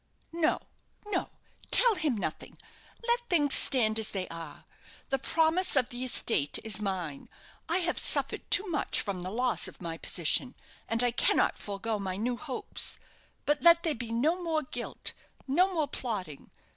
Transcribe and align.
"No, 0.33 0.59
no; 1.05 1.29
tell 1.69 1.93
him 1.93 2.17
nothing. 2.17 2.57
Let 3.07 3.29
things 3.29 3.53
stand 3.53 3.99
as 3.99 4.09
they 4.09 4.27
are. 4.29 4.65
The 5.09 5.19
promise 5.19 5.75
of 5.75 5.89
the 5.89 6.03
estate 6.03 6.57
is 6.63 6.81
mine. 6.81 7.29
I 7.69 7.77
have 7.85 7.99
suffered 7.99 8.49
too 8.49 8.65
much 8.67 8.99
from 8.99 9.19
the 9.19 9.29
loss 9.29 9.67
of 9.67 9.79
my 9.79 9.99
position, 9.99 10.55
and 10.87 11.03
I 11.03 11.11
cannot 11.11 11.55
forego 11.55 11.99
my 11.99 12.17
new 12.17 12.35
hopes. 12.35 12.97
But 13.45 13.61
let 13.61 13.83
there 13.83 13.93
be 13.93 14.11
no 14.11 14.41
more 14.41 14.63
guilt 14.63 15.13
no 15.45 15.71
more 15.71 15.87
plotting. 15.87 16.49